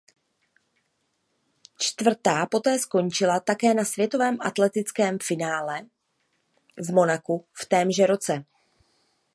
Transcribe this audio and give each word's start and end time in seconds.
Čtvrtá 1.83 2.37
poté 2.49 2.79
skončila 2.79 3.39
také 3.39 3.73
na 3.73 3.85
světovém 3.85 4.37
atletickém 4.41 5.19
finále 5.23 5.81
v 6.87 6.93
Monaku 6.93 7.45
v 7.53 7.65
témže 7.65 8.05
roce. 8.05 8.45